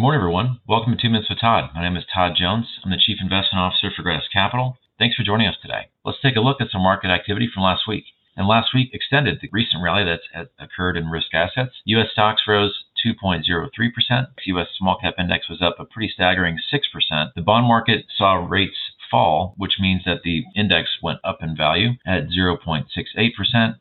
Good 0.00 0.08
morning, 0.08 0.20
everyone. 0.24 0.60
Welcome 0.66 0.96
to 0.96 0.98
Two 0.98 1.10
Minutes 1.10 1.28
with 1.28 1.40
Todd. 1.40 1.72
My 1.74 1.82
name 1.82 1.94
is 1.94 2.08
Todd 2.08 2.32
Jones. 2.34 2.64
I'm 2.82 2.90
the 2.90 2.96
Chief 2.96 3.18
Investment 3.20 3.60
Officer 3.60 3.92
for 3.94 4.00
Gratus 4.02 4.32
Capital. 4.32 4.78
Thanks 4.98 5.14
for 5.14 5.24
joining 5.24 5.46
us 5.46 5.60
today. 5.60 5.92
Let's 6.06 6.16
take 6.24 6.36
a 6.36 6.40
look 6.40 6.56
at 6.58 6.70
some 6.72 6.80
market 6.80 7.10
activity 7.10 7.50
from 7.52 7.64
last 7.64 7.86
week. 7.86 8.04
And 8.34 8.48
last 8.48 8.72
week 8.72 8.94
extended 8.94 9.40
the 9.42 9.50
recent 9.52 9.82
rally 9.84 10.06
that's 10.08 10.48
occurred 10.58 10.96
in 10.96 11.12
risk 11.12 11.34
assets. 11.34 11.82
U.S. 11.84 12.06
stocks 12.12 12.44
rose 12.48 12.72
2.03%. 13.04 13.44
U.S. 14.46 14.68
small 14.78 14.96
cap 14.96 15.16
index 15.18 15.50
was 15.50 15.60
up 15.60 15.76
a 15.78 15.84
pretty 15.84 16.10
staggering 16.10 16.56
6%. 16.72 17.32
The 17.36 17.42
bond 17.42 17.66
market 17.66 18.06
saw 18.16 18.36
rates 18.36 18.78
fall, 19.10 19.54
which 19.56 19.80
means 19.80 20.02
that 20.04 20.22
the 20.22 20.44
index 20.54 20.88
went 21.02 21.18
up 21.24 21.38
in 21.42 21.56
value 21.56 21.90
at 22.06 22.28
0.68%, 22.28 22.84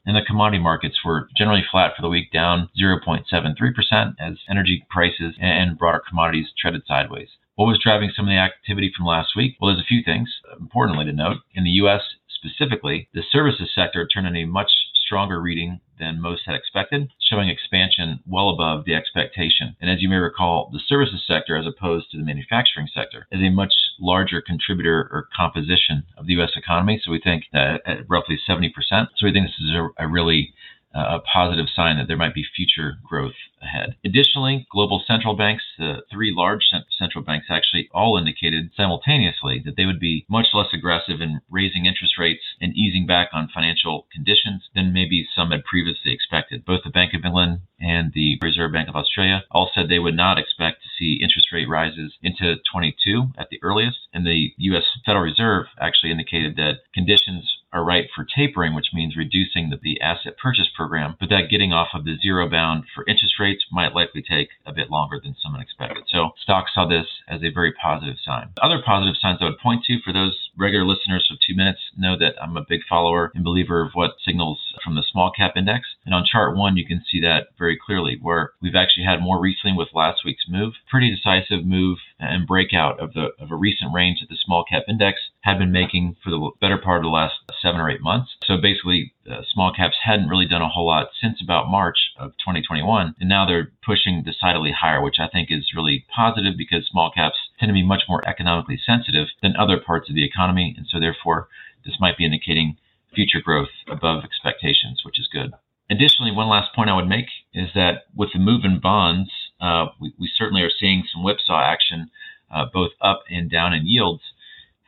and 0.05 0.16
the 0.16 0.21
commodity 0.25 0.62
markets 0.62 1.00
were 1.05 1.30
generally 1.38 1.63
flat 1.70 1.94
for 1.95 2.02
the 2.02 2.09
week, 2.09 2.32
down 2.32 2.70
0.73% 2.80 4.16
as 4.20 4.38
energy 4.50 4.86
prices 4.89 5.36
and 5.39 5.77
broader 5.77 6.02
commodities 6.08 6.48
treaded 6.58 6.84
sideways. 6.88 7.30
What 7.55 7.67
was 7.67 7.80
driving 7.84 8.09
some 8.16 8.26
of 8.26 8.30
the 8.30 8.38
activity 8.38 8.89
from 8.95 9.05
last 9.05 9.36
week? 9.36 9.58
Well, 9.59 9.72
there's 9.72 9.84
a 9.84 9.88
few 9.88 10.02
things. 10.02 10.30
Uh, 10.50 10.55
importantly 10.55 11.03
to 11.05 11.12
note, 11.12 11.39
in 11.53 11.66
the 11.66 11.75
U.S. 11.84 12.00
specifically, 12.30 13.09
the 13.14 13.22
services 13.30 13.70
sector 13.75 14.08
turned 14.08 14.27
in 14.27 14.38
a 14.38 14.45
much 14.45 14.72
stronger 15.09 15.41
reading 15.41 15.80
than 15.98 16.22
most 16.22 16.44
had 16.45 16.54
expected, 16.54 17.09
showing 17.20 17.50
expansion 17.50 18.20
well 18.27 18.50
above 18.52 18.86
the 18.86 18.94
expectation. 18.94 19.76
And 19.81 19.90
as 19.90 20.04
you 20.04 20.08
may 20.08 20.17
recall, 20.17 20.70
the 20.72 20.80
services 20.88 21.23
sector, 21.27 21.58
as 21.58 21.66
opposed 21.66 22.12
to 22.12 22.17
the 22.17 22.23
manufacturing 22.23 22.88
sector, 22.94 23.26
is 23.31 23.41
a 23.41 23.50
much 23.50 23.73
larger 24.00 24.40
contributor 24.40 25.09
or 25.12 25.27
composition 25.36 26.03
of 26.16 26.27
the 26.27 26.34
U.S. 26.34 26.52
economy. 26.55 27.02
So 27.03 27.12
we 27.12 27.20
think 27.20 27.45
that 27.53 27.81
at 27.88 28.08
roughly 28.08 28.38
70%. 28.48 28.70
So 29.17 29.26
we 29.26 29.34
think 29.34 29.48
this 29.48 29.59
is 29.59 29.72
a, 29.73 30.05
a 30.05 30.08
really 30.08 30.53
a 30.93 31.20
positive 31.20 31.67
sign 31.75 31.98
that 31.98 32.07
there 32.07 32.17
might 32.17 32.34
be 32.34 32.43
future 32.55 32.97
growth 33.03 33.35
ahead. 33.61 33.95
Additionally, 34.03 34.66
global 34.71 35.03
central 35.05 35.35
banks, 35.35 35.63
the 35.77 36.02
three 36.11 36.34
large 36.35 36.63
central 36.97 37.23
banks, 37.23 37.47
actually 37.50 37.89
all 37.94 38.17
indicated 38.17 38.72
simultaneously 38.75 39.61
that 39.66 39.75
they 39.75 39.86
would 39.86 39.99
be 39.99 40.25
much 40.30 40.47
less 40.53 40.67
aggressive 40.73 41.22
in 41.22 41.41
raising 41.49 41.86
interest 41.86 42.17
rates 42.17 42.44
and 42.59 42.75
easing 42.75 43.05
back 43.05 43.30
on 43.33 43.49
financial 43.53 44.08
conditions 44.11 44.69
than 44.73 44.94
maybe 44.94 45.27
some 45.36 45.52
had 45.52 45.64
previously 45.64 46.11
expected. 46.11 46.66
Both 46.66 46.83
the 46.83 46.89
Bank 46.89 47.14
of 47.14 47.25
England 47.25 47.59
and 47.80 48.11
the 48.14 48.38
Reserve 48.42 48.73
Bank 48.73 48.89
of 48.89 48.95
Australia 48.95 49.44
all 49.52 49.71
said 49.73 49.89
they 49.89 49.99
would 49.99 50.16
not 50.16 50.38
expect 50.38 50.81
to 50.81 50.89
see 50.97 51.19
interest 51.21 51.52
rate 51.53 51.69
rises 51.69 52.16
into 52.21 52.55
22 52.71 53.31
at 53.38 53.49
the 53.49 53.59
earliest. 53.61 53.97
And 54.14 54.25
the 54.25 54.53
U.S. 54.58 54.83
Federal 55.05 55.23
Reserve 55.23 55.67
actually 55.80 56.11
indicated 56.11 56.55
that 56.55 56.80
conditions 56.94 57.58
are 57.72 57.86
right 57.86 58.06
for 58.16 58.25
tapering, 58.25 58.73
which 58.73 58.94
means 58.94 59.16
reducing 59.16 59.70
the, 59.70 59.78
the 59.81 60.02
asset 60.02 60.38
purchase 60.42 60.70
program, 60.75 61.16
but 61.20 61.30
that 61.30 61.50
getting 61.50 61.72
off 61.72 61.89
of 61.94 62.06
the 62.06 62.17
zero 62.22 62.50
bound 62.50 62.84
for 62.94 63.06
interest 63.08 63.36
rates 63.39 63.64
might 63.72 63.94
likely 63.94 64.22
take 64.22 64.50
a 64.66 64.73
bit 64.73 64.89
longer 64.89 65.20
than 65.22 65.36
someone 65.42 65.61
expected. 65.61 66.03
So 66.08 66.31
stocks 66.42 66.72
saw 66.73 66.88
this 66.88 67.06
as 67.28 67.42
a 67.44 67.53
very 67.53 67.72
positive 67.73 68.17
sign. 68.26 68.50
Other 68.61 68.81
positive 68.84 69.16
signs 69.22 69.39
I 69.42 69.45
would 69.45 69.59
point 69.59 69.84
to 69.86 70.02
for 70.03 70.14
those 70.14 70.50
regular 70.58 70.86
listeners 70.86 71.28
of 71.31 71.38
two 71.45 71.56
minutes 71.56 71.80
know 71.98 72.17
that 72.17 72.42
I'm 72.42 72.58
a 72.58 72.66
big 72.67 72.81
follower 72.89 73.31
and 73.36 73.44
believer 73.44 73.81
of 73.81 73.92
what 73.94 74.16
signals 74.26 74.59
from 74.83 74.95
the 74.95 75.04
small 75.04 75.31
cap 75.31 75.54
index. 75.56 75.88
And 76.06 76.16
on 76.16 76.26
chart 76.26 76.58
one, 76.58 76.78
you 76.78 76.86
can 76.86 77.04
see 77.09 77.22
that 77.22 77.48
very 77.58 77.78
clearly, 77.78 78.17
where 78.22 78.54
we've 78.61 78.76
actually 78.76 79.06
had 79.06 79.22
more 79.22 79.39
recently 79.39 79.78
with 79.78 79.89
last 79.94 80.22
week's 80.26 80.45
move, 80.50 80.73
pretty 80.89 81.14
decisive 81.14 81.66
move 81.66 82.00
and 82.20 82.48
breakout 82.48 83.00
of 83.00 83.14
the 83.14 83.30
of 83.39 83.52
a 83.52 83.56
recent 83.56 83.94
range 83.94 84.20
that 84.20 84.30
the 84.30 84.38
small 84.44 84.64
cap 84.64 84.83
index 84.88 85.20
had 85.50 85.58
been 85.58 85.72
making 85.72 86.16
for 86.23 86.30
the 86.30 86.52
better 86.61 86.78
part 86.78 86.97
of 86.97 87.03
the 87.03 87.09
last 87.09 87.33
seven 87.61 87.81
or 87.81 87.89
eight 87.89 88.02
months. 88.02 88.36
So 88.45 88.58
basically, 88.58 89.14
uh, 89.30 89.42
small 89.52 89.73
caps 89.73 89.95
hadn't 90.03 90.30
really 90.30 90.45
done 90.45 90.61
a 90.61 90.69
whole 90.69 90.86
lot 90.86 91.09
since 91.19 91.42
about 91.42 91.69
March 91.69 91.97
of 92.17 92.31
2021, 92.38 93.16
and 93.19 93.30
now 93.30 93.45
they're 93.45 93.72
pushing 93.83 94.23
decidedly 94.23 94.72
higher, 94.72 95.02
which 95.02 95.20
I 95.20 95.27
think 95.27 95.50
is 95.52 95.73
really 95.75 96.05
positive 96.14 96.53
because 96.58 96.88
small 96.88 97.11
caps 97.11 97.38
tend 97.59 97.70
to 97.70 97.73
be 97.73 97.86
much 97.86 98.03
more 98.08 98.27
economically 98.27 98.80
sensitive 98.86 99.27
than 99.42 99.55
other 99.55 99.80
parts 99.80 100.09
of 100.09 100.16
the 100.16 100.25
economy, 100.25 100.75
and 100.77 100.86
so 100.88 100.99
therefore, 100.99 101.48
this 101.83 101.99
might 101.99 102.17
be 102.17 102.26
indicating 102.26 102.77
future 103.16 103.42
growth 103.42 103.70
above 103.89 104.23
expectations, 104.23 105.02
which 105.04 105.20
is 105.20 105.27
good. 105.31 105.52
Additionally, 105.89 106.31
one 106.31 106.48
last 106.48 106.76
point 106.76 106.89
I 106.89 106.95
would 106.95 107.08
make 107.08 107.26
is 107.54 107.70
that 107.73 108.05
with 108.16 108.30
the 108.33 108.39
move 108.39 108.64
in 108.64 108.80
bonds, 108.80 109.31
uh, 109.60 109.87
we, 109.99 110.14
we, 110.20 110.30
certainly 110.37 110.61
are 110.61 110.70
seeing 110.70 111.04
some 111.11 111.23
whipsaw 111.23 111.60
action, 111.60 112.11
uh, 112.54 112.66
both 112.71 112.92
up 113.02 113.23
and 113.30 113.49
down 113.49 113.73
in 113.73 113.87
yields. 113.87 114.21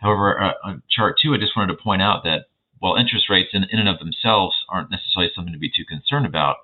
However, 0.01 0.41
uh, 0.41 0.53
on 0.63 0.83
chart 0.89 1.15
two, 1.21 1.33
I 1.33 1.37
just 1.37 1.55
wanted 1.55 1.73
to 1.73 1.81
point 1.81 2.01
out 2.01 2.23
that 2.23 2.45
while 2.79 2.95
interest 2.95 3.29
rates 3.29 3.51
in, 3.53 3.63
in 3.71 3.79
and 3.79 3.87
of 3.87 3.99
themselves 3.99 4.55
aren't 4.67 4.89
necessarily 4.89 5.31
something 5.33 5.53
to 5.53 5.59
be 5.59 5.69
too 5.69 5.85
concerned 5.85 6.25
about, 6.25 6.57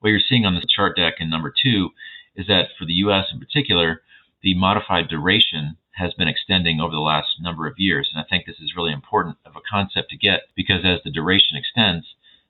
what 0.00 0.10
you're 0.10 0.20
seeing 0.20 0.46
on 0.46 0.54
this 0.54 0.66
chart 0.66 0.96
deck 0.96 1.14
in 1.18 1.28
number 1.28 1.52
two 1.52 1.90
is 2.36 2.46
that 2.46 2.68
for 2.78 2.84
the 2.84 2.92
U.S. 3.04 3.26
in 3.32 3.40
particular, 3.40 4.02
the 4.42 4.54
modified 4.54 5.08
duration 5.08 5.76
has 5.92 6.12
been 6.14 6.28
extending 6.28 6.80
over 6.80 6.92
the 6.92 7.00
last 7.00 7.40
number 7.40 7.66
of 7.66 7.78
years. 7.78 8.10
And 8.12 8.22
I 8.22 8.28
think 8.28 8.46
this 8.46 8.60
is 8.60 8.76
really 8.76 8.92
important 8.92 9.38
of 9.44 9.56
a 9.56 9.64
concept 9.68 10.10
to 10.10 10.16
get 10.16 10.42
because 10.54 10.84
as 10.84 11.00
the 11.02 11.10
duration 11.10 11.56
extends, 11.56 12.06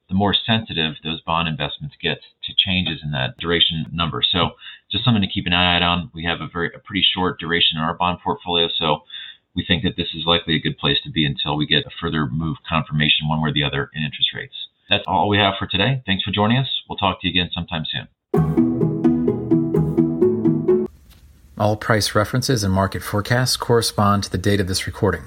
the 0.08 0.14
more 0.14 0.34
sensitive 0.34 0.94
those 1.02 1.20
bond 1.22 1.48
investments 1.48 1.96
get 2.00 2.18
to 2.44 2.52
changes 2.56 3.00
in 3.02 3.12
that 3.12 3.38
duration 3.38 3.86
number. 3.92 4.22
So 4.22 4.50
just 4.90 5.04
something 5.04 5.22
to 5.22 5.28
keep 5.28 5.46
an 5.46 5.52
eye 5.52 5.76
out 5.76 5.82
on. 5.82 6.10
We 6.14 6.24
have 6.24 6.40
a 6.40 6.48
very 6.52 6.70
a 6.74 6.78
pretty 6.78 7.02
short 7.02 7.40
duration 7.40 7.78
in 7.78 7.82
our 7.82 7.94
bond 7.94 8.18
portfolio, 8.22 8.68
so 8.76 9.02
we 9.56 9.64
think 9.66 9.82
that 9.82 9.96
this 9.96 10.08
is 10.14 10.26
likely 10.26 10.54
a 10.54 10.60
good 10.60 10.76
place 10.78 10.98
to 11.02 11.10
be 11.10 11.24
until 11.24 11.56
we 11.56 11.66
get 11.66 11.86
a 11.86 11.90
further 12.00 12.26
move 12.26 12.58
confirmation 12.68 13.26
one 13.26 13.40
way 13.40 13.50
or 13.50 13.52
the 13.52 13.64
other 13.64 13.90
in 13.94 14.02
interest 14.02 14.34
rates. 14.34 14.54
That's 14.90 15.04
all 15.06 15.28
we 15.28 15.38
have 15.38 15.54
for 15.58 15.66
today. 15.66 16.02
Thanks 16.06 16.22
for 16.22 16.30
joining 16.30 16.58
us. 16.58 16.68
We'll 16.88 16.98
talk 16.98 17.20
to 17.22 17.26
you 17.26 17.32
again 17.32 17.50
sometime 17.52 17.84
soon. 17.90 18.06
All 21.58 21.76
price 21.76 22.14
references 22.14 22.62
and 22.62 22.72
market 22.72 23.02
forecasts 23.02 23.56
correspond 23.56 24.24
to 24.24 24.30
the 24.30 24.38
date 24.38 24.60
of 24.60 24.68
this 24.68 24.86
recording. 24.86 25.22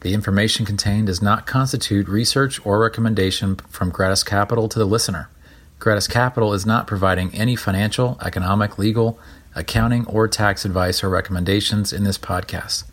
The 0.00 0.14
information 0.14 0.64
contained 0.64 1.08
does 1.08 1.20
not 1.20 1.46
constitute 1.46 2.08
research 2.08 2.64
or 2.64 2.78
recommendation 2.80 3.56
from 3.68 3.90
Gratus 3.90 4.22
Capital 4.24 4.68
to 4.68 4.78
the 4.78 4.84
listener. 4.84 5.28
Gratus 5.80 6.06
Capital 6.06 6.54
is 6.54 6.64
not 6.64 6.86
providing 6.86 7.34
any 7.34 7.56
financial, 7.56 8.16
economic, 8.24 8.78
legal, 8.78 9.18
accounting, 9.56 10.06
or 10.06 10.28
tax 10.28 10.64
advice 10.64 11.02
or 11.02 11.08
recommendations 11.08 11.92
in 11.92 12.04
this 12.04 12.18
podcast. 12.18 12.84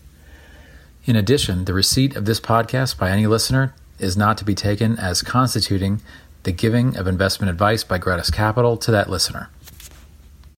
In 1.05 1.15
addition, 1.15 1.65
the 1.65 1.73
receipt 1.73 2.15
of 2.15 2.25
this 2.25 2.39
podcast 2.39 2.97
by 2.97 3.09
any 3.09 3.25
listener 3.25 3.73
is 3.99 4.17
not 4.17 4.37
to 4.37 4.45
be 4.45 4.53
taken 4.53 4.97
as 4.97 5.21
constituting 5.21 6.01
the 6.43 6.51
giving 6.51 6.97
of 6.97 7.07
investment 7.07 7.49
advice 7.49 7.83
by 7.83 7.97
Gratus 7.97 8.29
Capital 8.29 8.77
to 8.77 8.91
that 8.91 9.09
listener. 9.09 9.49